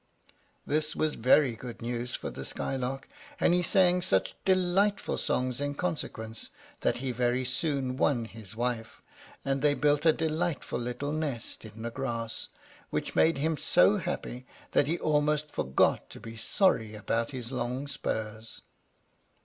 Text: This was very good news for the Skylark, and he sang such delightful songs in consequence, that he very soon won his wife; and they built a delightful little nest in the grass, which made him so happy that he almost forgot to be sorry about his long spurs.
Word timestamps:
This 0.65 0.95
was 0.95 1.13
very 1.13 1.55
good 1.55 1.79
news 1.79 2.15
for 2.15 2.31
the 2.31 2.43
Skylark, 2.43 3.07
and 3.39 3.53
he 3.53 3.61
sang 3.61 4.01
such 4.01 4.33
delightful 4.45 5.15
songs 5.19 5.61
in 5.61 5.75
consequence, 5.75 6.49
that 6.79 6.97
he 6.97 7.11
very 7.11 7.45
soon 7.45 7.97
won 7.97 8.25
his 8.25 8.55
wife; 8.55 9.03
and 9.45 9.61
they 9.61 9.75
built 9.75 10.03
a 10.07 10.11
delightful 10.11 10.79
little 10.79 11.11
nest 11.11 11.65
in 11.65 11.83
the 11.83 11.91
grass, 11.91 12.47
which 12.89 13.15
made 13.15 13.37
him 13.37 13.57
so 13.57 13.97
happy 13.97 14.47
that 14.71 14.87
he 14.87 14.97
almost 14.97 15.51
forgot 15.51 16.09
to 16.09 16.19
be 16.19 16.35
sorry 16.35 16.95
about 16.95 17.29
his 17.29 17.51
long 17.51 17.87
spurs. 17.87 18.63